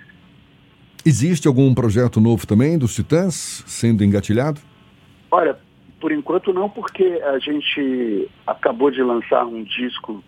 Existe 1.05 1.47
algum 1.47 1.73
projeto 1.73 2.21
novo 2.21 2.47
também 2.47 2.77
dos 2.77 2.95
Titãs 2.95 3.63
sendo 3.67 4.03
engatilhado? 4.03 4.61
Olha, 5.29 5.57
por 5.99 6.13
enquanto 6.13 6.53
não, 6.53 6.69
porque 6.69 7.03
a 7.03 7.37
gente 7.39 8.29
acabou 8.47 8.89
de 8.89 9.03
lançar 9.03 9.45
um 9.45 9.63
disco, 9.63 10.23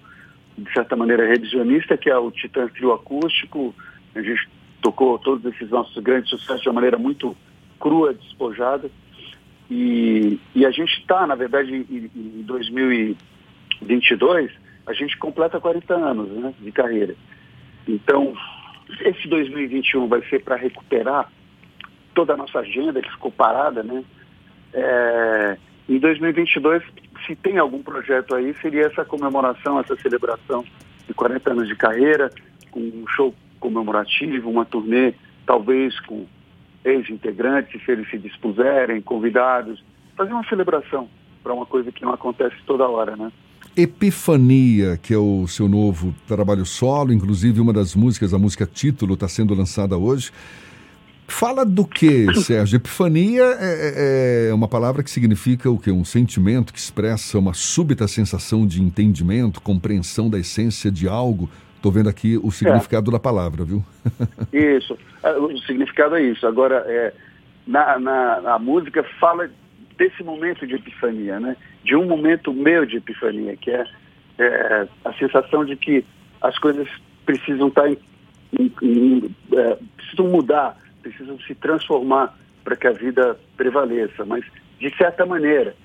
de 0.57 0.71
certa 0.73 0.95
maneira, 0.95 1.27
revisionista, 1.27 1.97
que 1.97 2.09
é 2.09 2.17
o 2.17 2.29
Titãs 2.29 2.71
Trio 2.73 2.91
Acústico. 2.91 3.73
A 4.13 4.21
gente 4.21 4.49
tocou 4.81 5.17
todos 5.19 5.45
esses 5.45 5.69
nossos 5.69 6.03
grandes 6.03 6.29
sucessos 6.29 6.61
de 6.61 6.67
uma 6.67 6.75
maneira 6.75 6.97
muito 6.97 7.37
crua, 7.79 8.13
despojada. 8.13 8.91
E, 9.69 10.39
e 10.53 10.65
a 10.65 10.71
gente 10.71 10.99
está, 10.99 11.25
na 11.25 11.35
verdade, 11.35 11.73
em, 11.73 12.11
em 12.15 12.41
2022, 12.43 14.51
a 14.85 14.93
gente 14.93 15.17
completa 15.17 15.59
40 15.59 15.93
anos 15.93 16.29
né, 16.29 16.53
de 16.59 16.71
carreira. 16.71 17.15
Então, 17.87 18.33
esse 19.01 19.27
2021 19.27 20.07
vai 20.07 20.21
ser 20.29 20.43
para 20.43 20.55
recuperar 20.55 21.31
toda 22.13 22.33
a 22.33 22.37
nossa 22.37 22.59
agenda 22.59 23.01
que 23.01 23.11
ficou 23.11 23.31
parada, 23.31 23.83
né? 23.83 24.03
É, 24.73 25.57
em 25.87 25.99
2022, 25.99 26.83
se 27.25 27.35
tem 27.35 27.57
algum 27.57 27.81
projeto 27.81 28.35
aí, 28.35 28.53
seria 28.61 28.87
essa 28.87 29.05
comemoração, 29.05 29.79
essa 29.79 29.95
celebração 29.97 30.63
de 31.07 31.13
40 31.13 31.51
anos 31.51 31.67
de 31.67 31.75
carreira, 31.75 32.29
com 32.71 32.79
um 32.79 33.05
show 33.07 33.33
comemorativo, 33.59 34.49
uma 34.49 34.65
turnê, 34.65 35.13
talvez 35.45 35.99
com 36.01 36.25
ex-integrantes, 36.83 37.83
se 37.83 37.91
eles 37.91 38.09
se 38.09 38.17
dispuserem, 38.17 39.01
convidados, 39.01 39.83
fazer 40.15 40.33
uma 40.33 40.47
celebração 40.47 41.09
para 41.43 41.53
uma 41.53 41.65
coisa 41.65 41.91
que 41.91 42.03
não 42.03 42.13
acontece 42.13 42.55
toda 42.65 42.87
hora, 42.87 43.15
né? 43.15 43.31
Epifania, 43.75 44.97
que 45.01 45.13
é 45.13 45.17
o 45.17 45.45
seu 45.47 45.67
novo 45.67 46.15
trabalho 46.27 46.65
solo, 46.65 47.11
inclusive 47.11 47.59
uma 47.59 47.73
das 47.73 47.93
músicas, 47.93 48.33
a 48.33 48.39
música 48.39 48.65
título, 48.65 49.15
está 49.15 49.27
sendo 49.27 49.53
lançada 49.53 49.97
hoje. 49.97 50.31
Fala 51.27 51.65
do 51.65 51.85
que, 51.85 52.33
Sérgio? 52.39 52.77
Epifania 52.77 53.43
é, 53.43 53.57
é, 53.59 54.49
é, 54.49 54.53
uma 54.53 54.67
palavra 54.67 55.03
que 55.03 55.09
significa 55.09 55.69
o 55.69 55.77
quê? 55.77 55.91
Um 55.91 56.05
sentimento 56.05 56.71
que 56.71 56.79
expressa 56.79 57.37
uma 57.37 57.53
súbita 57.53 58.07
sensação 58.07 58.65
de 58.65 58.81
entendimento, 58.81 59.61
compreensão 59.61 60.29
da 60.29 60.39
essência 60.39 60.89
de 60.89 61.07
algo. 61.07 61.49
Estou 61.75 61.91
vendo 61.91 62.07
aqui 62.07 62.39
o 62.41 62.51
significado 62.51 63.11
é. 63.11 63.13
da 63.13 63.19
palavra, 63.19 63.65
viu? 63.65 63.83
Isso, 64.53 64.97
é, 65.21 65.31
o 65.33 65.57
significado 65.59 66.15
é 66.15 66.23
isso. 66.23 66.47
Agora, 66.47 66.83
é, 66.87 67.13
na, 67.67 67.99
na, 67.99 68.41
na 68.41 68.59
música 68.59 69.03
fala 69.19 69.49
desse 69.97 70.23
momento 70.23 70.65
de 70.65 70.75
epifania, 70.75 71.39
né? 71.39 71.55
De 71.83 71.95
um 71.95 72.05
momento 72.05 72.53
meu 72.53 72.85
de 72.85 72.97
epifania, 72.97 73.55
que 73.55 73.71
é, 73.71 73.85
é 74.37 74.87
a 75.03 75.13
sensação 75.13 75.65
de 75.65 75.75
que 75.75 76.05
as 76.41 76.57
coisas 76.57 76.87
precisam 77.25 77.69
estar 77.69 77.89
em, 77.89 77.97
em, 78.59 78.71
em 78.81 79.35
é, 79.53 79.77
precisam 79.97 80.27
mudar, 80.27 80.77
precisam 81.01 81.39
se 81.39 81.55
transformar 81.55 82.37
para 82.63 82.75
que 82.75 82.87
a 82.87 82.91
vida 82.91 83.39
prevaleça. 83.55 84.25
Mas 84.25 84.43
de 84.79 84.95
certa 84.97 85.25
maneira, 85.25 85.75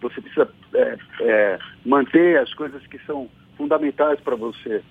você 0.00 0.20
precisa 0.20 0.48
é, 0.74 0.96
é 1.20 1.58
manter 1.84 2.38
as 2.38 2.52
coisas 2.54 2.84
que 2.86 2.98
são 3.06 3.28
fundamentais 3.56 4.18
para 4.20 4.36
você 4.36 4.82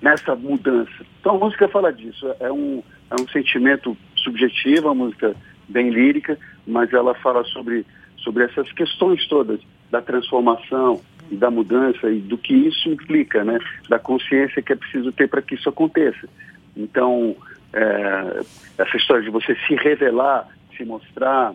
nessa 0.00 0.34
mudança. 0.34 1.04
Então 1.20 1.36
a 1.36 1.38
música 1.38 1.68
fala 1.68 1.92
disso, 1.92 2.26
é 2.40 2.50
um, 2.50 2.82
é 3.10 3.20
um 3.20 3.28
sentimento 3.28 3.96
subjetivo, 4.16 4.88
a 4.88 4.94
música 4.94 5.36
bem 5.68 5.90
lírica, 5.90 6.38
mas 6.66 6.92
ela 6.92 7.14
fala 7.14 7.44
sobre, 7.44 7.84
sobre 8.22 8.44
essas 8.44 8.70
questões 8.72 9.26
todas 9.28 9.60
da 9.90 10.00
transformação 10.00 11.00
e 11.30 11.36
da 11.36 11.50
mudança 11.50 12.10
e 12.10 12.20
do 12.20 12.36
que 12.36 12.54
isso 12.54 12.88
implica, 12.88 13.44
né? 13.44 13.58
Da 13.88 13.98
consciência 13.98 14.62
que 14.62 14.72
é 14.72 14.76
preciso 14.76 15.12
ter 15.12 15.28
para 15.28 15.42
que 15.42 15.54
isso 15.54 15.68
aconteça. 15.68 16.28
Então, 16.76 17.36
é, 17.72 18.40
essa 18.78 18.96
história 18.96 19.22
de 19.22 19.30
você 19.30 19.56
se 19.66 19.74
revelar, 19.74 20.48
se 20.76 20.84
mostrar, 20.84 21.54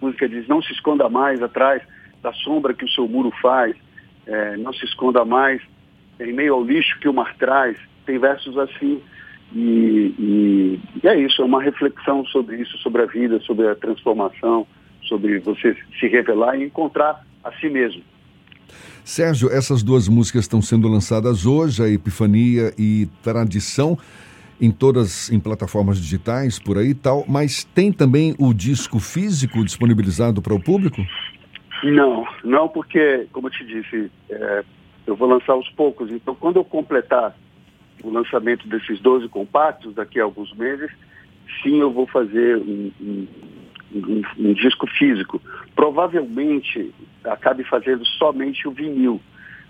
música 0.00 0.28
diz 0.28 0.46
não 0.46 0.62
se 0.62 0.72
esconda 0.72 1.08
mais 1.08 1.42
atrás 1.42 1.82
da 2.22 2.32
sombra 2.32 2.74
que 2.74 2.84
o 2.84 2.88
seu 2.90 3.08
muro 3.08 3.32
faz, 3.42 3.76
é, 4.26 4.56
não 4.56 4.72
se 4.72 4.84
esconda 4.84 5.24
mais 5.24 5.60
em 6.18 6.32
meio 6.32 6.54
ao 6.54 6.64
lixo 6.64 6.98
que 7.00 7.08
o 7.08 7.12
mar 7.12 7.34
traz, 7.36 7.76
tem 8.04 8.18
versos 8.18 8.56
assim. 8.58 9.00
E, 9.54 10.14
e, 10.18 10.80
e, 11.02 11.08
é 11.08 11.16
isso, 11.18 11.40
é 11.40 11.44
uma 11.44 11.62
reflexão 11.62 12.24
sobre 12.26 12.56
isso, 12.56 12.76
sobre 12.78 13.02
a 13.02 13.06
vida, 13.06 13.38
sobre 13.40 13.68
a 13.68 13.74
transformação, 13.74 14.66
sobre 15.06 15.38
você 15.40 15.76
se 15.98 16.06
revelar 16.08 16.56
e 16.56 16.64
encontrar 16.64 17.24
a 17.42 17.52
si 17.52 17.68
mesmo. 17.68 18.02
Sérgio, 19.04 19.48
essas 19.50 19.82
duas 19.82 20.08
músicas 20.08 20.42
estão 20.42 20.60
sendo 20.60 20.88
lançadas 20.88 21.46
hoje, 21.46 21.82
a 21.82 21.88
Epifania 21.88 22.72
e 22.76 23.06
Tradição, 23.22 23.96
em 24.60 24.70
todas 24.70 25.30
em 25.30 25.38
plataformas 25.38 25.98
digitais 25.98 26.58
por 26.58 26.78
aí 26.78 26.88
e 26.88 26.94
tal, 26.94 27.24
mas 27.28 27.62
tem 27.62 27.92
também 27.92 28.34
o 28.38 28.52
disco 28.52 28.98
físico 28.98 29.64
disponibilizado 29.64 30.42
para 30.42 30.54
o 30.54 30.62
público? 30.62 31.02
Não, 31.84 32.26
não 32.42 32.68
porque, 32.68 33.26
como 33.32 33.48
eu 33.48 33.52
te 33.52 33.64
disse, 33.64 34.10
é, 34.30 34.64
eu 35.06 35.14
vou 35.14 35.28
lançar 35.28 35.52
aos 35.52 35.68
poucos. 35.70 36.10
Então, 36.10 36.34
quando 36.34 36.56
eu 36.56 36.64
completar 36.64 37.36
o 38.02 38.10
lançamento 38.10 38.66
desses 38.68 39.00
12 39.00 39.28
compactos 39.28 39.94
daqui 39.94 40.18
a 40.18 40.24
alguns 40.24 40.52
meses, 40.54 40.90
sim, 41.62 41.78
eu 41.80 41.92
vou 41.92 42.06
fazer 42.06 42.56
um, 42.56 42.90
um, 43.00 43.26
um, 43.94 44.22
um 44.38 44.52
disco 44.54 44.86
físico. 44.86 45.40
Provavelmente 45.74 46.92
acabe 47.24 47.64
fazendo 47.64 48.04
somente 48.06 48.66
o 48.66 48.70
vinil, 48.70 49.20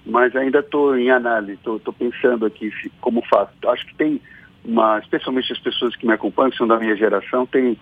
mas 0.04 0.35
ainda 0.37 0.61
estou 0.61 0.96
em 0.96 1.11
análise, 1.11 1.58
estou 1.64 1.92
pensando 1.92 2.46
aqui 2.46 2.70
se, 2.80 2.90
como 3.00 3.23
faço. 3.23 3.52
Acho 3.66 3.87
que 3.87 3.94
tem 3.94 4.20
uma, 4.64 4.99
especialmente 4.99 5.52
as 5.52 5.58
pessoas 5.58 5.94
que 5.96 6.06
me 6.06 6.12
acompanham, 6.12 6.50
que 6.50 6.56
são 6.56 6.66
da 6.66 6.78
minha 6.78 6.96
geração, 6.96 7.46
tem, 7.46 7.78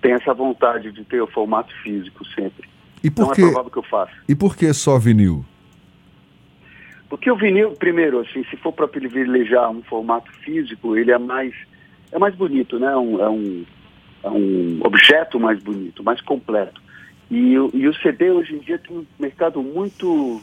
tem 0.00 0.12
essa 0.12 0.32
vontade 0.32 0.92
de 0.92 1.04
ter 1.04 1.20
o 1.20 1.26
formato 1.26 1.72
físico 1.82 2.24
sempre. 2.28 2.68
E 3.02 3.10
por 3.10 3.22
então 3.22 3.34
que, 3.34 3.42
é 3.42 3.44
provável 3.44 3.70
que 3.70 3.78
eu 3.78 3.82
faça. 3.82 4.12
E 4.28 4.34
por 4.34 4.56
que 4.56 4.72
só 4.72 4.98
vinil? 4.98 5.44
Porque 7.08 7.30
o 7.30 7.36
vinil, 7.36 7.72
primeiro, 7.72 8.20
assim, 8.20 8.42
se 8.44 8.56
for 8.56 8.72
para 8.72 8.88
privilegiar 8.88 9.70
um 9.70 9.82
formato 9.82 10.32
físico, 10.38 10.96
ele 10.96 11.10
é 11.10 11.18
mais, 11.18 11.54
é 12.10 12.18
mais 12.18 12.34
bonito, 12.34 12.78
né? 12.78 12.96
Um, 12.96 13.20
é, 13.20 13.28
um, 13.28 13.64
é 13.64 13.81
um 14.30 14.80
objeto 14.84 15.38
mais 15.38 15.62
bonito, 15.62 16.02
mais 16.02 16.20
completo. 16.20 16.80
E, 17.30 17.54
e 17.54 17.88
o 17.88 17.94
CD 17.94 18.30
hoje 18.30 18.54
em 18.54 18.58
dia 18.58 18.78
tem 18.78 18.96
um 18.96 19.06
mercado 19.18 19.62
muito, 19.62 20.40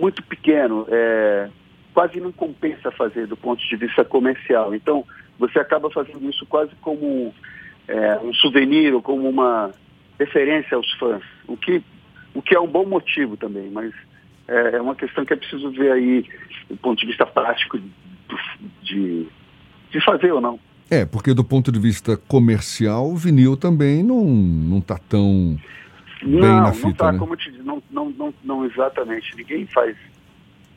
muito 0.00 0.22
pequeno. 0.22 0.86
É, 0.88 1.48
quase 1.92 2.20
não 2.20 2.32
compensa 2.32 2.90
fazer 2.90 3.26
do 3.26 3.36
ponto 3.36 3.66
de 3.66 3.76
vista 3.76 4.04
comercial. 4.04 4.74
Então, 4.74 5.04
você 5.38 5.58
acaba 5.58 5.90
fazendo 5.90 6.28
isso 6.28 6.44
quase 6.46 6.74
como 6.80 7.32
é, 7.86 8.18
um 8.18 8.32
souvenir 8.34 8.94
ou 8.94 9.02
como 9.02 9.28
uma 9.28 9.70
referência 10.18 10.76
aos 10.76 10.90
fãs, 10.94 11.22
o 11.46 11.56
que, 11.56 11.82
o 12.34 12.40
que 12.40 12.54
é 12.54 12.60
um 12.60 12.66
bom 12.66 12.86
motivo 12.86 13.36
também, 13.36 13.68
mas 13.70 13.92
é, 14.46 14.76
é 14.76 14.80
uma 14.80 14.94
questão 14.94 15.24
que 15.24 15.32
é 15.32 15.36
preciso 15.36 15.70
ver 15.70 15.92
aí 15.92 16.24
do 16.68 16.76
ponto 16.76 17.00
de 17.00 17.06
vista 17.06 17.26
prático 17.26 17.78
de, 17.78 17.90
de, 18.82 19.26
de 19.90 20.04
fazer 20.04 20.32
ou 20.32 20.40
não. 20.40 20.58
É, 20.90 21.04
porque 21.04 21.32
do 21.32 21.42
ponto 21.42 21.72
de 21.72 21.78
vista 21.78 22.16
comercial, 22.16 23.10
o 23.10 23.16
vinil 23.16 23.56
também 23.56 24.02
não 24.02 24.24
não 24.24 24.78
está 24.78 24.98
tão 24.98 25.58
bem 26.22 26.40
não, 26.40 26.60
na 26.62 26.72
fita, 26.72 26.88
não 26.88 26.94
tá, 26.94 27.12
né? 27.12 27.18
como 27.18 27.32
eu 27.32 27.36
te 27.36 27.50
disse, 27.50 27.62
não, 27.62 27.82
não, 27.90 28.10
não, 28.10 28.34
não 28.42 28.64
exatamente. 28.64 29.34
Ninguém 29.36 29.66
faz 29.66 29.96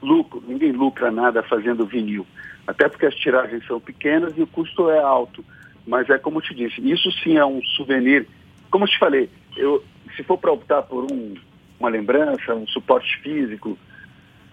lucro, 0.01 0.43
ninguém 0.47 0.71
lucra 0.71 1.11
nada 1.11 1.43
fazendo 1.43 1.85
vinil. 1.85 2.25
Até 2.65 2.89
porque 2.89 3.05
as 3.05 3.15
tiragens 3.15 3.65
são 3.65 3.79
pequenas 3.79 4.33
e 4.37 4.41
o 4.41 4.47
custo 4.47 4.89
é 4.89 4.99
alto. 4.99 5.43
Mas 5.85 6.09
é 6.09 6.17
como 6.17 6.37
eu 6.37 6.41
te 6.41 6.53
disse, 6.53 6.81
isso 6.81 7.09
sim 7.23 7.37
é 7.37 7.45
um 7.45 7.61
souvenir. 7.77 8.27
Como 8.69 8.83
eu 8.83 8.89
te 8.89 8.99
falei, 8.99 9.29
eu, 9.55 9.83
se 10.15 10.23
for 10.23 10.37
para 10.37 10.51
optar 10.51 10.81
por 10.83 11.09
um, 11.09 11.35
uma 11.79 11.89
lembrança, 11.89 12.53
um 12.53 12.67
suporte 12.67 13.17
físico 13.21 13.77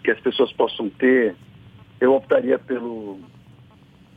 que 0.04 0.10
as 0.10 0.20
pessoas 0.20 0.52
possam 0.52 0.88
ter, 0.90 1.34
eu 2.00 2.14
optaria 2.14 2.58
pelo, 2.58 3.18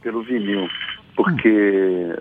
pelo 0.02 0.22
vinil, 0.22 0.70
porque 1.18 2.16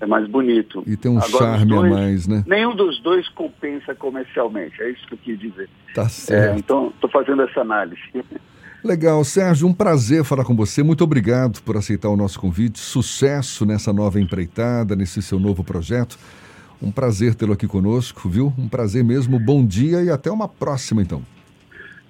é 0.00 0.06
mais 0.06 0.28
bonito. 0.28 0.82
E 0.86 0.96
tem 0.96 1.10
um 1.10 1.18
Agora, 1.18 1.30
charme 1.56 1.66
dois- 1.66 1.92
a 1.92 1.94
mais, 1.94 2.26
né? 2.28 2.44
Nenhum 2.46 2.74
dos 2.76 3.00
dois 3.00 3.26
compensa 3.30 3.94
comercialmente, 3.94 4.82
é 4.82 4.90
isso 4.90 5.06
que 5.06 5.14
eu 5.14 5.18
quis 5.18 5.38
dizer. 5.38 5.70
Tá 5.94 6.02
É, 6.02 6.08
certo. 6.08 6.58
então, 6.58 6.88
estou 6.94 7.08
fazendo 7.08 7.40
essa 7.42 7.60
análise. 7.60 8.02
Legal, 8.82 9.22
Sérgio, 9.24 9.68
um 9.68 9.74
prazer 9.74 10.24
falar 10.24 10.42
com 10.44 10.56
você. 10.56 10.82
Muito 10.82 11.04
obrigado 11.04 11.60
por 11.62 11.76
aceitar 11.76 12.08
o 12.08 12.16
nosso 12.16 12.40
convite. 12.40 12.78
Sucesso 12.78 13.66
nessa 13.66 13.92
nova 13.92 14.18
empreitada, 14.18 14.96
nesse 14.96 15.20
seu 15.22 15.38
novo 15.38 15.62
projeto. 15.62 16.18
Um 16.82 16.90
prazer 16.90 17.34
tê-lo 17.34 17.52
aqui 17.52 17.66
conosco, 17.66 18.26
viu? 18.26 18.54
Um 18.58 18.68
prazer 18.68 19.04
mesmo. 19.04 19.38
Bom 19.38 19.66
dia 19.66 20.02
e 20.02 20.08
até 20.08 20.30
uma 20.30 20.48
próxima, 20.48 21.02
então. 21.02 21.22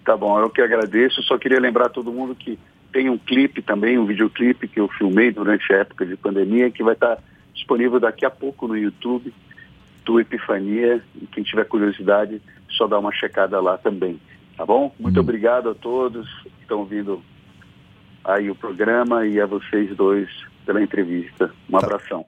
Tá 0.04 0.16
bom, 0.16 0.38
eu 0.38 0.48
que 0.48 0.60
agradeço. 0.62 1.20
Só 1.24 1.36
queria 1.38 1.58
lembrar 1.58 1.88
todo 1.88 2.12
mundo 2.12 2.36
que 2.36 2.56
tem 2.92 3.08
um 3.10 3.18
clipe 3.18 3.62
também, 3.62 3.98
um 3.98 4.04
videoclipe 4.06 4.68
que 4.68 4.80
eu 4.80 4.88
filmei 4.88 5.30
durante 5.30 5.72
a 5.72 5.78
época 5.78 6.04
de 6.06 6.16
pandemia, 6.16 6.70
que 6.70 6.82
vai 6.82 6.94
estar 6.94 7.18
disponível 7.54 8.00
daqui 8.00 8.24
a 8.24 8.30
pouco 8.30 8.66
no 8.66 8.76
YouTube 8.76 9.32
do 10.04 10.20
Epifania. 10.20 11.02
E 11.20 11.26
quem 11.26 11.42
tiver 11.44 11.64
curiosidade, 11.64 12.40
só 12.70 12.86
dá 12.86 12.98
uma 12.98 13.12
checada 13.12 13.60
lá 13.60 13.76
também. 13.78 14.20
Tá 14.56 14.64
bom? 14.66 14.94
Muito 14.98 15.18
Hum. 15.18 15.22
obrigado 15.22 15.70
a 15.70 15.74
todos 15.74 16.28
que 16.42 16.62
estão 16.62 16.80
ouvindo 16.80 17.22
aí 18.24 18.50
o 18.50 18.54
programa 18.54 19.26
e 19.26 19.40
a 19.40 19.46
vocês 19.46 19.94
dois 19.96 20.28
pela 20.66 20.82
entrevista. 20.82 21.50
Um 21.68 21.78
Tá. 21.78 21.86
abração. 21.86 22.26